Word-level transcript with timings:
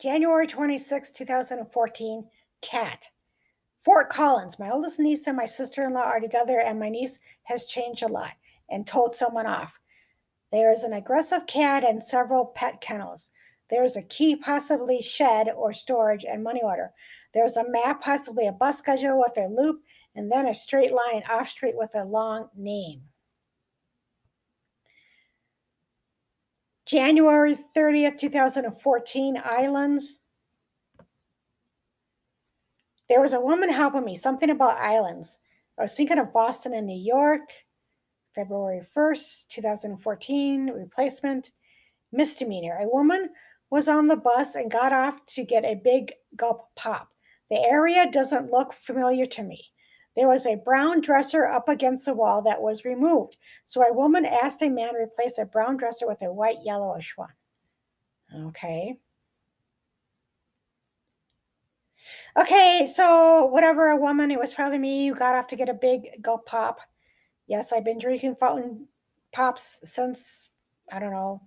January 0.00 0.46
26, 0.46 1.10
2014, 1.10 2.24
cat. 2.62 3.10
Fort 3.76 4.08
Collins. 4.08 4.58
My 4.58 4.70
oldest 4.70 4.98
niece 4.98 5.26
and 5.26 5.36
my 5.36 5.44
sister 5.44 5.84
in 5.84 5.92
law 5.92 6.04
are 6.04 6.20
together, 6.20 6.58
and 6.58 6.80
my 6.80 6.88
niece 6.88 7.20
has 7.42 7.66
changed 7.66 8.02
a 8.02 8.08
lot 8.08 8.32
and 8.70 8.86
told 8.86 9.14
someone 9.14 9.44
off. 9.44 9.78
There 10.52 10.72
is 10.72 10.84
an 10.84 10.94
aggressive 10.94 11.46
cat 11.46 11.84
and 11.84 12.02
several 12.02 12.46
pet 12.46 12.80
kennels. 12.80 13.28
There 13.68 13.84
is 13.84 13.94
a 13.94 14.02
key, 14.02 14.36
possibly 14.36 15.02
shed 15.02 15.50
or 15.54 15.74
storage, 15.74 16.24
and 16.24 16.42
money 16.42 16.62
order. 16.62 16.92
There 17.34 17.44
is 17.44 17.58
a 17.58 17.68
map, 17.68 18.00
possibly 18.00 18.46
a 18.46 18.52
bus 18.52 18.78
schedule 18.78 19.18
with 19.18 19.36
a 19.36 19.48
loop, 19.48 19.82
and 20.14 20.32
then 20.32 20.46
a 20.46 20.54
straight 20.54 20.92
line 20.92 21.24
off 21.28 21.50
street 21.50 21.76
with 21.76 21.94
a 21.94 22.04
long 22.04 22.48
name. 22.56 23.02
January 26.90 27.56
30th, 27.76 28.18
2014, 28.18 29.40
Islands. 29.44 30.18
There 33.08 33.20
was 33.20 33.32
a 33.32 33.40
woman 33.40 33.70
helping 33.70 34.04
me, 34.04 34.16
something 34.16 34.50
about 34.50 34.76
islands. 34.76 35.38
I 35.78 35.82
was 35.82 35.94
thinking 35.94 36.18
of 36.18 36.32
Boston 36.32 36.74
and 36.74 36.88
New 36.88 37.00
York. 37.00 37.48
February 38.34 38.84
1st, 38.96 39.46
2014, 39.50 40.70
replacement, 40.70 41.52
misdemeanor. 42.10 42.76
A 42.80 42.88
woman 42.88 43.28
was 43.70 43.86
on 43.86 44.08
the 44.08 44.16
bus 44.16 44.56
and 44.56 44.68
got 44.68 44.92
off 44.92 45.24
to 45.26 45.44
get 45.44 45.64
a 45.64 45.80
big 45.84 46.12
gulp 46.34 46.70
pop. 46.74 47.10
The 47.50 47.60
area 47.60 48.10
doesn't 48.10 48.50
look 48.50 48.72
familiar 48.72 49.26
to 49.26 49.44
me. 49.44 49.69
There 50.16 50.28
was 50.28 50.46
a 50.46 50.56
brown 50.56 51.00
dresser 51.00 51.46
up 51.46 51.68
against 51.68 52.04
the 52.04 52.14
wall 52.14 52.42
that 52.42 52.60
was 52.60 52.84
removed. 52.84 53.36
So 53.64 53.82
a 53.82 53.92
woman 53.92 54.24
asked 54.24 54.62
a 54.62 54.68
man 54.68 54.94
to 54.94 55.00
replace 55.00 55.38
a 55.38 55.44
brown 55.44 55.76
dresser 55.76 56.06
with 56.06 56.22
a 56.22 56.32
white 56.32 56.58
yellowish 56.64 57.16
one. 57.16 57.32
Okay. 58.34 58.98
Okay, 62.36 62.86
so 62.86 63.46
whatever, 63.46 63.88
a 63.88 63.96
woman, 63.96 64.30
it 64.30 64.38
was 64.38 64.54
probably 64.54 64.78
me 64.78 65.08
who 65.08 65.14
got 65.14 65.34
off 65.34 65.48
to 65.48 65.56
get 65.56 65.68
a 65.68 65.74
big 65.74 66.22
gulp 66.22 66.46
pop. 66.46 66.80
Yes, 67.46 67.72
I've 67.72 67.84
been 67.84 67.98
drinking 67.98 68.36
fountain 68.36 68.86
pops 69.32 69.80
since, 69.84 70.50
I 70.92 71.00
don't 71.00 71.12
know, 71.12 71.42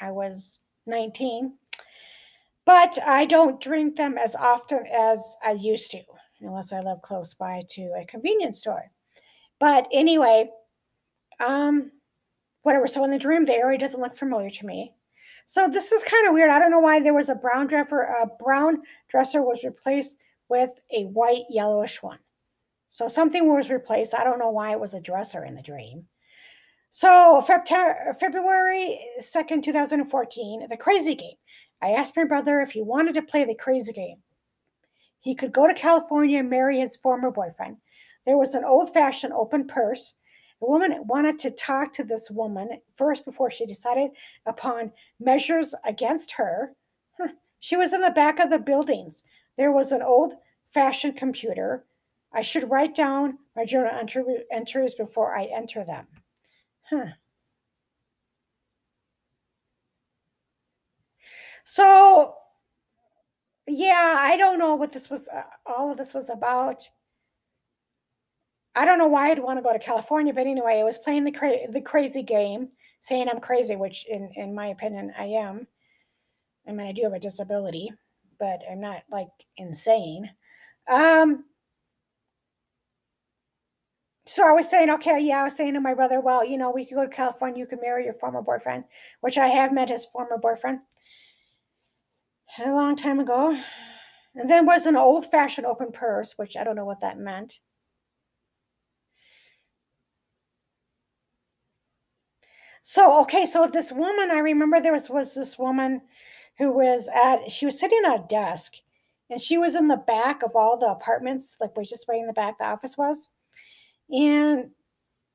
I 0.00 0.10
was 0.10 0.60
19. 0.86 1.54
But 2.64 2.98
I 3.04 3.26
don't 3.26 3.60
drink 3.60 3.96
them 3.96 4.16
as 4.16 4.34
often 4.34 4.86
as 4.86 5.36
I 5.44 5.52
used 5.52 5.90
to, 5.90 6.02
unless 6.42 6.72
I 6.72 6.80
live 6.80 7.02
close 7.02 7.34
by 7.34 7.62
to 7.70 7.92
a 7.98 8.04
convenience 8.04 8.58
store. 8.58 8.90
But 9.58 9.88
anyway, 9.92 10.50
um, 11.40 11.92
whatever. 12.62 12.86
So 12.86 13.04
in 13.04 13.10
the 13.10 13.18
dream, 13.18 13.44
the 13.44 13.54
area 13.54 13.78
doesn't 13.78 14.00
look 14.00 14.16
familiar 14.16 14.50
to 14.50 14.66
me. 14.66 14.92
So 15.46 15.68
this 15.68 15.92
is 15.92 16.04
kind 16.04 16.26
of 16.26 16.34
weird. 16.34 16.50
I 16.50 16.58
don't 16.58 16.70
know 16.70 16.80
why 16.80 17.00
there 17.00 17.14
was 17.14 17.28
a 17.28 17.34
brown 17.34 17.66
dresser. 17.66 18.00
A 18.00 18.26
brown 18.42 18.82
dresser 19.08 19.42
was 19.42 19.64
replaced 19.64 20.18
with 20.48 20.80
a 20.90 21.04
white 21.04 21.44
yellowish 21.50 22.02
one. 22.02 22.18
So 22.88 23.08
something 23.08 23.52
was 23.52 23.70
replaced. 23.70 24.14
I 24.14 24.24
don't 24.24 24.38
know 24.38 24.50
why 24.50 24.72
it 24.72 24.80
was 24.80 24.94
a 24.94 25.00
dresser 25.00 25.44
in 25.44 25.54
the 25.54 25.62
dream. 25.62 26.06
So 26.90 27.40
February 27.40 29.00
2nd, 29.18 29.62
2014, 29.62 30.68
the 30.68 30.76
crazy 30.76 31.14
game. 31.14 31.36
I 31.80 31.92
asked 31.92 32.16
my 32.16 32.24
brother 32.24 32.60
if 32.60 32.72
he 32.72 32.82
wanted 32.82 33.14
to 33.14 33.22
play 33.22 33.44
the 33.44 33.54
crazy 33.54 33.94
game. 33.94 34.18
He 35.22 35.34
could 35.36 35.52
go 35.52 35.66
to 35.66 35.74
California 35.74 36.40
and 36.40 36.50
marry 36.50 36.78
his 36.78 36.96
former 36.96 37.30
boyfriend. 37.30 37.76
There 38.26 38.36
was 38.36 38.54
an 38.54 38.64
old 38.64 38.92
fashioned 38.92 39.32
open 39.32 39.66
purse. 39.66 40.14
The 40.60 40.66
woman 40.66 41.06
wanted 41.06 41.38
to 41.40 41.50
talk 41.52 41.92
to 41.94 42.04
this 42.04 42.30
woman 42.30 42.80
first 42.94 43.24
before 43.24 43.50
she 43.50 43.64
decided 43.64 44.10
upon 44.46 44.92
measures 45.18 45.74
against 45.84 46.32
her. 46.32 46.74
Huh. 47.18 47.28
She 47.60 47.76
was 47.76 47.92
in 47.92 48.00
the 48.00 48.10
back 48.10 48.40
of 48.40 48.50
the 48.50 48.58
buildings. 48.58 49.22
There 49.56 49.72
was 49.72 49.92
an 49.92 50.02
old 50.02 50.34
fashioned 50.74 51.16
computer. 51.16 51.84
I 52.32 52.42
should 52.42 52.70
write 52.70 52.94
down 52.94 53.38
my 53.54 53.64
journal 53.64 53.92
entries 54.50 54.94
before 54.94 55.36
I 55.36 55.44
enter 55.44 55.84
them. 55.84 56.06
Huh. 56.90 57.06
So, 61.64 62.34
yeah, 63.72 64.16
I 64.18 64.36
don't 64.36 64.58
know 64.58 64.74
what 64.74 64.92
this 64.92 65.08
was, 65.08 65.28
uh, 65.28 65.42
all 65.66 65.90
of 65.90 65.96
this 65.96 66.12
was 66.12 66.28
about. 66.28 66.88
I 68.74 68.84
don't 68.84 68.98
know 68.98 69.06
why 69.08 69.30
I'd 69.30 69.38
want 69.38 69.58
to 69.58 69.62
go 69.62 69.72
to 69.72 69.78
California, 69.78 70.32
but 70.32 70.46
anyway, 70.46 70.78
I 70.80 70.84
was 70.84 70.98
playing 70.98 71.24
the 71.24 71.32
cra- 71.32 71.70
the 71.70 71.80
crazy 71.80 72.22
game, 72.22 72.68
saying 73.00 73.28
I'm 73.28 73.40
crazy, 73.40 73.76
which 73.76 74.06
in 74.08 74.30
in 74.36 74.54
my 74.54 74.68
opinion 74.68 75.12
I 75.18 75.24
am. 75.24 75.66
I 76.68 76.72
mean, 76.72 76.86
I 76.86 76.92
do 76.92 77.02
have 77.02 77.12
a 77.14 77.18
disability, 77.18 77.90
but 78.38 78.60
I'm 78.70 78.80
not 78.80 79.02
like 79.10 79.28
insane. 79.56 80.30
Um, 80.88 81.44
so 84.26 84.46
I 84.46 84.52
was 84.52 84.68
saying, 84.70 84.90
okay, 84.90 85.20
yeah, 85.20 85.40
I 85.40 85.44
was 85.44 85.56
saying 85.56 85.74
to 85.74 85.80
my 85.80 85.94
brother, 85.94 86.20
well, 86.20 86.44
you 86.44 86.56
know, 86.56 86.70
we 86.70 86.84
could 86.86 86.94
go 86.94 87.04
to 87.04 87.10
California, 87.10 87.58
you 87.58 87.66
could 87.66 87.80
marry 87.82 88.04
your 88.04 88.14
former 88.14 88.42
boyfriend, 88.42 88.84
which 89.20 89.36
I 89.38 89.48
have 89.48 89.72
met 89.72 89.88
his 89.90 90.06
former 90.06 90.38
boyfriend 90.38 90.80
a 92.58 92.72
long 92.72 92.96
time 92.96 93.20
ago. 93.20 93.56
And 94.34 94.48
then 94.48 94.66
was 94.66 94.86
an 94.86 94.96
old 94.96 95.30
fashioned 95.30 95.66
open 95.66 95.92
purse, 95.92 96.34
which 96.36 96.56
I 96.56 96.64
don't 96.64 96.76
know 96.76 96.84
what 96.84 97.00
that 97.00 97.18
meant. 97.18 97.60
So, 102.82 103.20
okay, 103.22 103.46
so 103.46 103.66
this 103.68 103.92
woman, 103.92 104.30
I 104.30 104.38
remember 104.38 104.80
there 104.80 104.92
was, 104.92 105.08
was 105.08 105.34
this 105.34 105.58
woman 105.58 106.02
who 106.58 106.72
was 106.72 107.08
at, 107.14 107.50
she 107.50 107.64
was 107.64 107.78
sitting 107.78 108.02
at 108.04 108.24
a 108.24 108.24
desk 108.28 108.74
and 109.30 109.40
she 109.40 109.56
was 109.56 109.74
in 109.74 109.88
the 109.88 109.96
back 109.96 110.42
of 110.42 110.56
all 110.56 110.76
the 110.76 110.90
apartments, 110.90 111.56
like 111.60 111.76
was 111.76 111.88
just 111.88 112.08
right 112.08 112.18
in 112.18 112.26
the 112.26 112.32
back 112.32 112.58
the 112.58 112.64
office 112.64 112.98
was. 112.98 113.28
And 114.10 114.70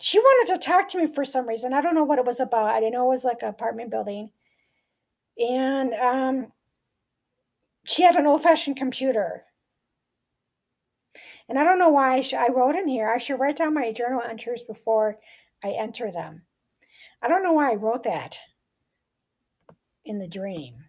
she 0.00 0.18
wanted 0.18 0.52
to 0.54 0.58
talk 0.58 0.88
to 0.90 0.98
me 0.98 1.06
for 1.06 1.24
some 1.24 1.48
reason. 1.48 1.72
I 1.72 1.80
don't 1.80 1.94
know 1.94 2.04
what 2.04 2.18
it 2.18 2.26
was 2.26 2.40
about. 2.40 2.70
I 2.70 2.80
didn't 2.80 2.94
know 2.94 3.06
it 3.06 3.10
was 3.10 3.24
like 3.24 3.42
an 3.42 3.48
apartment 3.48 3.90
building. 3.90 4.30
And 5.38 5.94
um, 5.94 6.52
she 7.90 8.04
had 8.04 8.14
an 8.14 8.26
old 8.26 8.42
fashioned 8.42 8.76
computer. 8.76 9.44
And 11.48 11.58
I 11.58 11.64
don't 11.64 11.80
know 11.80 11.88
why 11.88 12.14
I, 12.14 12.20
sh- 12.20 12.34
I 12.34 12.46
wrote 12.48 12.76
in 12.76 12.86
here. 12.86 13.10
I 13.10 13.18
should 13.18 13.40
write 13.40 13.56
down 13.56 13.74
my 13.74 13.90
journal 13.90 14.22
entries 14.22 14.62
before 14.62 15.18
I 15.64 15.70
enter 15.72 16.12
them. 16.12 16.42
I 17.20 17.26
don't 17.26 17.42
know 17.42 17.52
why 17.52 17.72
I 17.72 17.74
wrote 17.74 18.04
that 18.04 18.38
in 20.04 20.20
the 20.20 20.28
dream. 20.28 20.84